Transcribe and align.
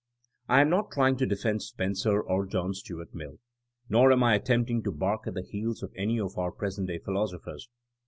I 0.49 0.61
am 0.61 0.69
not 0.71 0.89
trying 0.89 1.17
to 1.17 1.27
defend 1.27 1.61
Spencer 1.61 2.19
or 2.23 2.47
John 2.47 2.73
Stuart 2.73 3.13
Mill, 3.13 3.37
nor 3.87 4.11
am 4.11 4.23
I 4.23 4.33
attempting 4.33 4.81
to 4.81 4.91
bark 4.91 5.27
at 5.27 5.35
the 5.35 5.43
heels 5.47 5.83
of 5.83 5.93
any 5.95 6.19
of 6.19 6.39
our 6.39 6.51
present 6.51 6.87
day 6.87 6.97
philosophers. 6.97 7.69